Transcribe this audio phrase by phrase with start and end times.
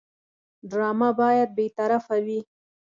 [0.69, 2.39] ډرامه باید بېطرفه وي